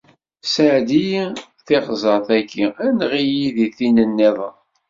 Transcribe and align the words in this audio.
Sεeddi-yi 0.53 1.23
tiɣẓert-agi, 1.65 2.65
enɣ-iyi 2.87 3.47
deg 3.57 3.71
tin-nniḍen. 3.77 4.55